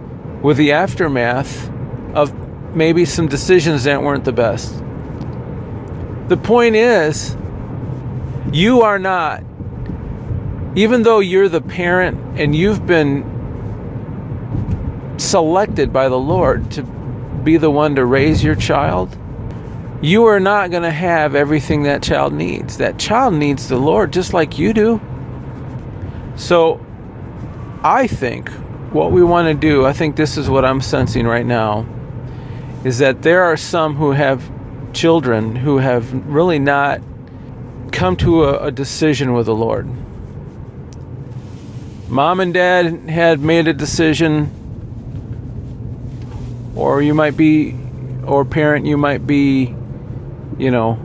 with 0.43 0.57
the 0.57 0.73
aftermath 0.73 1.71
of 2.13 2.31
maybe 2.75 3.03
some 3.03 3.27
decisions 3.27 3.85
that 3.85 4.03
weren't 4.03 4.25
the 4.25 4.31
best. 4.31 4.77
The 6.27 6.37
point 6.37 6.75
is, 6.75 7.35
you 8.51 8.81
are 8.81 8.99
not, 8.99 9.43
even 10.75 11.01
though 11.01 11.19
you're 11.19 11.49
the 11.49 11.61
parent 11.61 12.39
and 12.39 12.55
you've 12.55 12.85
been 12.85 13.34
selected 15.29 15.91
by 15.91 16.09
the 16.09 16.19
Lord 16.19 16.71
to 16.71 16.83
be 16.83 17.57
the 17.57 17.71
one 17.71 17.95
to 17.95 18.05
raise 18.05 18.43
your 18.43 18.55
child, 18.55 19.17
you 20.01 20.25
are 20.25 20.39
not 20.39 20.71
going 20.71 20.83
to 20.83 20.91
have 20.91 21.35
everything 21.35 21.83
that 21.83 22.03
child 22.03 22.33
needs. 22.33 22.77
That 22.77 22.97
child 22.99 23.33
needs 23.33 23.67
the 23.67 23.77
Lord 23.77 24.13
just 24.13 24.33
like 24.33 24.57
you 24.59 24.73
do. 24.73 25.01
So 26.35 26.85
I 27.83 28.07
think 28.07 28.49
what 28.91 29.11
we 29.11 29.23
want 29.23 29.47
to 29.47 29.53
do, 29.53 29.85
I 29.85 29.93
think 29.93 30.15
this 30.15 30.37
is 30.37 30.49
what 30.49 30.65
I'm 30.65 30.81
sensing 30.81 31.25
right 31.25 31.45
now, 31.45 31.85
is 32.83 32.99
that 32.99 33.21
there 33.21 33.43
are 33.43 33.57
some 33.57 33.95
who 33.95 34.11
have 34.11 34.51
children 34.93 35.55
who 35.55 35.77
have 35.79 36.13
really 36.27 36.59
not 36.59 37.01
come 37.91 38.15
to 38.17 38.43
a, 38.45 38.67
a 38.67 38.71
decision 38.71 39.33
with 39.33 39.45
the 39.45 39.55
Lord. 39.55 39.87
mom 42.07 42.39
and 42.39 42.53
dad 42.53 43.09
had 43.09 43.39
made 43.39 43.67
a 43.67 43.73
decision, 43.73 44.51
or 46.75 47.01
you 47.01 47.13
might 47.13 47.37
be, 47.37 47.75
or 48.25 48.45
parent, 48.45 48.85
you 48.85 48.97
might 48.97 49.25
be, 49.25 49.73
you 50.57 50.71
know, 50.71 50.99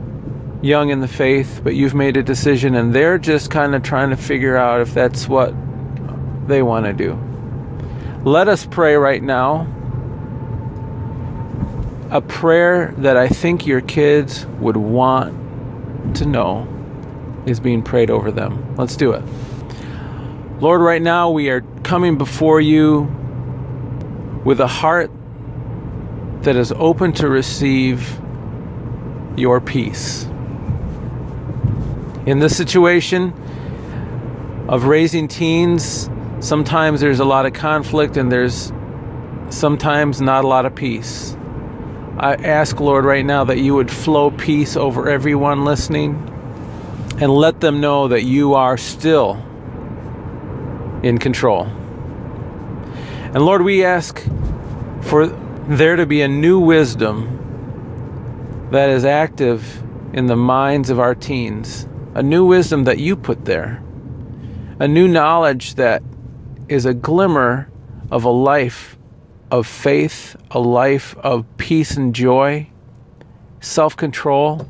young 0.61 0.89
in 0.89 0.99
the 0.99 1.07
faith, 1.07 1.61
but 1.63 1.75
you've 1.75 1.95
made 1.95 2.17
a 2.17 2.23
decision 2.23 2.75
and 2.75 2.93
they're 2.93 3.17
just 3.17 3.49
kind 3.49 3.73
of 3.73 3.81
trying 3.81 4.09
to 4.09 4.17
figure 4.17 4.55
out 4.55 4.81
if 4.81 4.93
that's 4.93 5.27
what 5.27 5.53
they 6.47 6.61
want 6.61 6.85
to 6.85 6.93
do. 6.93 7.19
Let 8.23 8.47
us 8.47 8.65
pray 8.65 8.95
right 8.95 9.23
now. 9.23 9.67
A 12.11 12.21
prayer 12.21 12.93
that 12.97 13.15
I 13.17 13.29
think 13.29 13.65
your 13.65 13.81
kids 13.81 14.45
would 14.59 14.77
want 14.77 16.17
to 16.17 16.25
know 16.25 16.67
is 17.45 17.59
being 17.59 17.81
prayed 17.81 18.11
over 18.11 18.31
them. 18.31 18.75
Let's 18.75 18.95
do 18.95 19.13
it. 19.13 19.23
Lord, 20.59 20.81
right 20.81 21.01
now 21.01 21.31
we 21.31 21.49
are 21.49 21.61
coming 21.83 22.17
before 22.17 22.61
you 22.61 23.03
with 24.43 24.59
a 24.59 24.67
heart 24.67 25.09
that 26.41 26.55
is 26.55 26.71
open 26.73 27.13
to 27.13 27.29
receive 27.29 28.19
your 29.37 29.61
peace. 29.61 30.25
In 32.25 32.39
this 32.39 32.55
situation 32.55 33.33
of 34.67 34.85
raising 34.85 35.27
teens, 35.27 36.09
sometimes 36.39 37.01
there's 37.01 37.19
a 37.19 37.25
lot 37.25 37.45
of 37.45 37.53
conflict 37.53 38.17
and 38.17 38.31
there's 38.31 38.71
sometimes 39.49 40.21
not 40.21 40.43
a 40.43 40.47
lot 40.47 40.65
of 40.65 40.73
peace. 40.75 41.35
I 42.17 42.35
ask, 42.35 42.79
Lord, 42.79 43.05
right 43.05 43.25
now 43.25 43.43
that 43.45 43.59
you 43.59 43.73
would 43.75 43.89
flow 43.89 44.31
peace 44.31 44.75
over 44.75 45.09
everyone 45.09 45.65
listening 45.65 46.27
and 47.19 47.31
let 47.31 47.59
them 47.59 47.81
know 47.81 48.07
that 48.07 48.23
you 48.23 48.53
are 48.53 48.77
still 48.77 49.33
in 51.03 51.17
control. 51.17 51.65
And 53.33 53.45
Lord, 53.45 53.61
we 53.61 53.85
ask 53.85 54.21
for 55.01 55.29
there 55.77 55.95
to 55.95 56.05
be 56.05 56.21
a 56.21 56.27
new 56.27 56.59
wisdom 56.59 57.37
that 58.71 58.89
is 58.89 59.05
active 59.05 59.81
in 60.13 60.27
the 60.27 60.35
minds 60.35 60.89
of 60.89 60.99
our 60.99 61.15
teens 61.15 61.87
a 62.13 62.21
new 62.21 62.45
wisdom 62.45 62.83
that 62.83 62.97
you 62.97 63.15
put 63.15 63.45
there, 63.45 63.81
a 64.79 64.87
new 64.87 65.07
knowledge 65.07 65.75
that 65.75 66.03
is 66.67 66.85
a 66.85 66.93
glimmer 66.93 67.69
of 68.09 68.25
a 68.25 68.29
life 68.29 68.97
of 69.49 69.65
faith, 69.65 70.35
a 70.51 70.59
life 70.59 71.15
of 71.19 71.45
peace 71.57 71.95
and 71.95 72.13
joy, 72.13 72.67
self 73.61 73.95
control. 73.95 74.67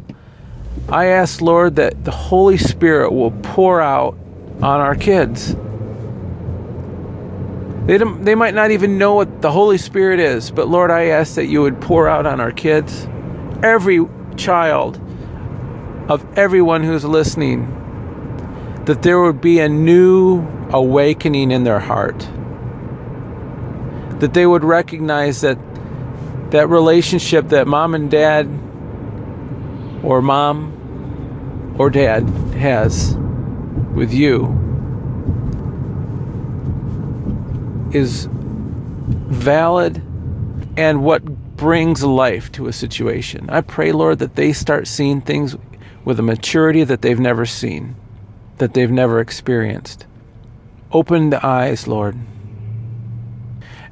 I 0.89 1.05
ask, 1.05 1.41
Lord, 1.41 1.75
that 1.77 2.03
the 2.03 2.11
Holy 2.11 2.57
Spirit 2.57 3.11
will 3.11 3.31
pour 3.31 3.81
out 3.81 4.17
on 4.61 4.79
our 4.79 4.95
kids. 4.95 5.55
They, 7.85 7.97
they 7.97 8.35
might 8.35 8.53
not 8.53 8.71
even 8.71 8.97
know 8.97 9.15
what 9.15 9.41
the 9.41 9.51
Holy 9.51 9.77
Spirit 9.77 10.19
is, 10.19 10.51
but 10.51 10.67
Lord, 10.67 10.91
I 10.91 11.05
ask 11.05 11.35
that 11.35 11.47
you 11.47 11.61
would 11.61 11.81
pour 11.81 12.07
out 12.07 12.25
on 12.25 12.39
our 12.39 12.51
kids, 12.51 13.07
every 13.63 14.05
child 14.37 15.01
of 16.07 16.25
everyone 16.37 16.83
who's 16.83 17.03
listening 17.03 17.77
that 18.85 19.03
there 19.03 19.21
would 19.21 19.41
be 19.41 19.59
a 19.59 19.69
new 19.69 20.45
awakening 20.69 21.51
in 21.51 21.63
their 21.63 21.79
heart. 21.79 22.19
That 24.19 24.33
they 24.33 24.45
would 24.45 24.63
recognize 24.63 25.41
that 25.41 25.57
that 26.51 26.67
relationship 26.67 27.47
that 27.49 27.65
mom 27.67 27.95
and 27.95 28.11
dad 28.11 28.45
or 30.03 30.21
mom 30.21 31.75
or 31.79 31.89
dad 31.89 32.27
has 32.55 33.15
with 33.95 34.13
you 34.13 34.60
is 37.93 38.27
valid 38.31 39.97
and 40.77 41.03
what 41.03 41.23
brings 41.57 42.03
life 42.03 42.51
to 42.53 42.67
a 42.67 42.73
situation. 42.73 43.49
I 43.49 43.61
pray, 43.61 43.91
Lord, 43.91 44.19
that 44.19 44.35
they 44.35 44.53
start 44.53 44.87
seeing 44.87 45.21
things 45.21 45.55
with 46.03 46.19
a 46.19 46.23
maturity 46.23 46.83
that 46.83 47.01
they've 47.01 47.19
never 47.19 47.45
seen, 47.45 47.95
that 48.57 48.73
they've 48.73 48.91
never 48.91 49.19
experienced. 49.19 50.05
Open 50.91 51.29
the 51.29 51.45
eyes, 51.45 51.87
Lord. 51.87 52.17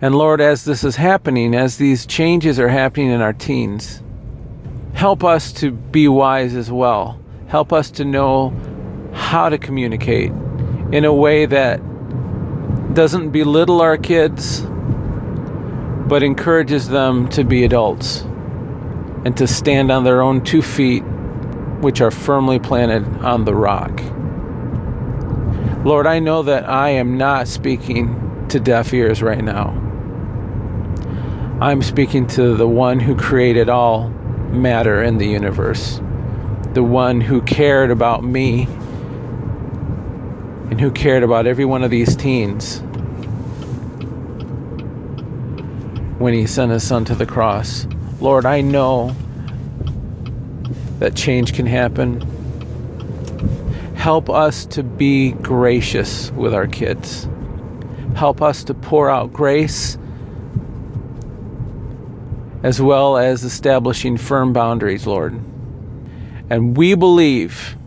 And 0.02 0.16
Lord, 0.16 0.42
as 0.42 0.64
this 0.64 0.84
is 0.84 0.96
happening, 0.96 1.54
as 1.54 1.78
these 1.78 2.06
changes 2.06 2.60
are 2.60 2.70
happening 2.70 3.12
in 3.12 3.22
our 3.22 3.34
teens, 3.34 4.02
help 4.94 5.24
us 5.24 5.52
to 5.54 5.72
be 5.72 6.08
wise 6.08 6.56
as 6.56 6.72
well. 6.72 7.20
Help 7.48 7.74
us 7.74 7.92
to 7.92 8.06
know 8.06 8.54
how 9.14 9.50
to 9.50 9.58
communicate 9.58 10.32
in 10.92 11.04
a 11.06 11.14
way 11.14 11.46
that 11.46 11.82
doesn't 12.94 13.30
belittle 13.30 13.82
our 13.82 13.98
kids, 13.98 14.62
but 14.62 16.24
encourages 16.24 16.90
them 16.90 17.28
to 17.30 17.44
be 17.44 17.64
adults 17.64 18.22
and 19.26 19.38
to 19.38 19.46
stand 19.46 19.92
on 19.92 20.04
their 20.04 20.22
own 20.22 20.44
two 20.44 20.62
feet 20.62 21.04
which 21.82 22.02
are 22.02 22.12
firmly 22.12 22.60
planted 22.60 23.06
on 23.24 23.46
the 23.46 23.54
rock. 23.54 24.02
Lord, 25.86 26.08
I 26.08 26.20
know 26.20 26.44
that 26.44 26.68
I 26.68 26.90
am 26.90 27.18
not 27.18 27.48
speaking 27.48 28.48
to 28.50 28.60
deaf 28.60 28.94
ears 28.94 29.22
right 29.22 29.44
now. 29.44 29.70
I'm 31.62 31.82
speaking 31.82 32.26
to 32.28 32.56
the 32.56 32.68
one 32.68 33.00
who 33.00 33.16
created 33.16 33.70
all 33.70 34.10
matter 34.50 35.04
in 35.04 35.18
the 35.18 35.28
universe, 35.28 36.02
the 36.74 36.84
one 36.84 37.22
who 37.22 37.42
cared 37.42 37.92
about 37.92 38.24
me 38.24 38.68
and 40.70 40.80
who 40.80 40.92
cared 40.92 41.24
about 41.24 41.48
every 41.48 41.66
one 41.66 41.84
of 41.84 41.92
these 41.92 42.16
teens 42.16 42.82
when 46.20 46.34
he 46.34 46.46
sent 46.46 46.72
his 46.72 46.86
son 46.86 47.06
to 47.06 47.16
the 47.16 47.26
cross. 47.26 47.88
Lord, 48.20 48.46
I 48.46 48.62
know 48.62 49.16
that 51.00 51.16
change 51.16 51.54
can 51.54 51.66
happen. 51.66 52.22
Help 53.96 54.30
us 54.30 54.66
to 54.68 54.84
be 54.84 55.32
gracious 55.32 56.32
with 56.32 56.54
our 56.54 56.68
kids. 56.68 57.28
Help 58.16 58.42
us 58.42 58.64
to 58.66 58.74
pour 58.74 59.10
out 59.10 59.32
grace 59.32 59.98
as 62.64 62.82
well 62.82 63.18
as 63.18 63.44
establishing 63.44 64.18
firm 64.18 64.52
boundaries, 64.52 65.08
Lord. 65.08 65.40
And 66.50 66.76
we 66.76 66.96
believe 66.96 67.78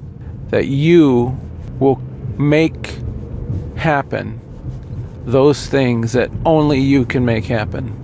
that 0.49 0.66
you 0.66 1.38
will 1.79 1.97
make 2.48 2.98
happen 3.76 4.40
those 5.24 5.66
things 5.66 6.12
that 6.12 6.31
only 6.44 6.81
you 6.81 7.05
can 7.05 7.24
make 7.24 7.44
happen. 7.44 7.98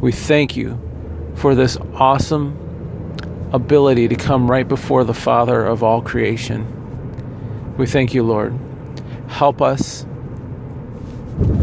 We 0.00 0.12
thank 0.12 0.56
you 0.56 0.78
for 1.34 1.54
this 1.54 1.76
awesome 1.94 2.56
ability 3.52 4.08
to 4.08 4.16
come 4.16 4.50
right 4.50 4.66
before 4.66 5.04
the 5.04 5.14
Father 5.14 5.64
of 5.64 5.82
all 5.82 6.00
creation. 6.00 7.74
We 7.76 7.86
thank 7.86 8.14
you, 8.14 8.22
Lord. 8.22 8.58
Help 9.28 9.60
us 9.60 10.06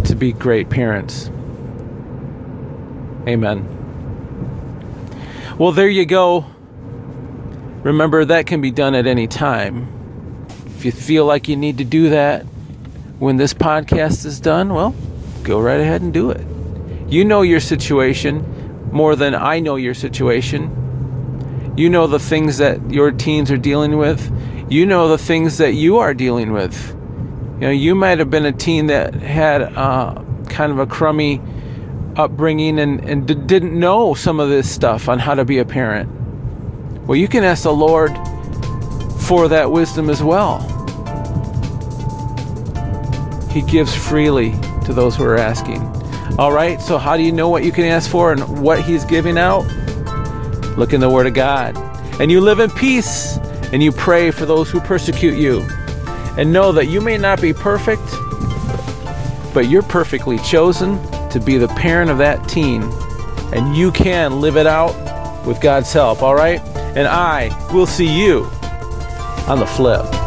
to 0.05 0.15
be 0.15 0.31
great 0.31 0.69
parents. 0.69 1.29
Amen. 3.27 3.67
Well, 5.57 5.71
there 5.71 5.89
you 5.89 6.05
go. 6.05 6.45
Remember, 7.83 8.25
that 8.25 8.45
can 8.45 8.61
be 8.61 8.71
done 8.71 8.95
at 8.95 9.07
any 9.07 9.27
time. 9.27 9.87
If 10.83 10.87
you 10.87 10.91
feel 10.91 11.25
like 11.25 11.47
you 11.47 11.55
need 11.55 11.77
to 11.77 11.85
do 11.85 12.09
that 12.09 12.41
when 13.17 13.37
this 13.37 13.53
podcast 13.53 14.25
is 14.25 14.41
done, 14.41 14.73
well, 14.73 14.93
go 15.43 15.61
right 15.61 15.79
ahead 15.79 16.01
and 16.01 16.13
do 16.13 16.29
it. 16.29 16.45
You 17.07 17.23
know 17.23 17.41
your 17.41 17.61
situation 17.61 18.89
more 18.91 19.15
than 19.15 19.33
I 19.33 19.61
know 19.61 19.77
your 19.77 19.93
situation. 19.93 21.73
You 21.77 21.89
know 21.89 22.05
the 22.07 22.19
things 22.19 22.57
that 22.57 22.91
your 22.91 23.11
teens 23.11 23.49
are 23.49 23.55
dealing 23.55 23.97
with. 23.97 24.29
You 24.69 24.85
know 24.85 25.07
the 25.07 25.17
things 25.17 25.57
that 25.59 25.71
you 25.71 25.99
are 25.99 26.13
dealing 26.13 26.51
with. 26.51 26.89
You 27.61 27.61
know, 27.61 27.71
you 27.71 27.95
might 27.95 28.19
have 28.19 28.29
been 28.29 28.45
a 28.45 28.51
teen 28.51 28.87
that 28.87 29.13
had 29.13 29.61
uh, 29.61 30.21
kind 30.49 30.69
of 30.73 30.79
a 30.79 30.85
crummy 30.85 31.41
upbringing 32.17 32.77
and, 32.77 32.99
and 33.05 33.25
d- 33.25 33.35
didn't 33.35 33.79
know 33.79 34.15
some 34.15 34.37
of 34.41 34.49
this 34.49 34.69
stuff 34.69 35.07
on 35.07 35.19
how 35.19 35.33
to 35.33 35.45
be 35.45 35.59
a 35.59 35.65
parent. 35.65 36.09
Well, 37.07 37.15
you 37.15 37.29
can 37.29 37.45
ask 37.45 37.63
the 37.63 37.71
Lord 37.71 38.11
for 39.21 39.47
that 39.47 39.71
wisdom 39.71 40.09
as 40.09 40.21
well. 40.21 40.72
He 43.53 43.61
gives 43.61 43.95
freely 43.95 44.51
to 44.85 44.93
those 44.93 45.15
who 45.15 45.23
are 45.23 45.37
asking. 45.37 45.81
All 46.39 46.51
right, 46.51 46.81
so 46.81 46.97
how 46.97 47.15
do 47.15 47.21
you 47.21 47.31
know 47.31 47.49
what 47.49 47.63
you 47.63 47.71
can 47.71 47.85
ask 47.85 48.09
for 48.09 48.31
and 48.31 48.61
what 48.61 48.81
He's 48.81 49.05
giving 49.05 49.37
out? 49.37 49.61
Look 50.75 50.91
in 50.91 50.99
the 50.99 51.09
Word 51.09 51.27
of 51.27 51.35
God. 51.35 51.77
And 52.19 52.31
you 52.31 52.41
live 52.41 52.59
in 52.59 52.71
peace 52.71 53.37
and 53.71 53.83
you 53.83 53.91
pray 53.91 54.31
for 54.31 54.47
those 54.47 54.71
who 54.71 54.79
persecute 54.79 55.37
you. 55.37 55.61
And 56.35 56.51
know 56.51 56.71
that 56.71 56.87
you 56.87 56.99
may 56.99 57.17
not 57.19 57.39
be 57.39 57.53
perfect, 57.53 58.01
but 59.53 59.69
you're 59.69 59.83
perfectly 59.83 60.39
chosen 60.39 60.99
to 61.29 61.39
be 61.39 61.57
the 61.57 61.67
parent 61.67 62.09
of 62.09 62.17
that 62.17 62.49
teen. 62.49 62.81
And 63.53 63.75
you 63.75 63.91
can 63.91 64.41
live 64.41 64.57
it 64.57 64.65
out 64.65 65.45
with 65.45 65.61
God's 65.61 65.93
help, 65.93 66.23
all 66.23 66.33
right? 66.33 66.59
And 66.95 67.07
I 67.07 67.49
will 67.71 67.85
see 67.85 68.07
you 68.07 68.45
on 69.47 69.59
the 69.59 69.67
flip. 69.67 70.22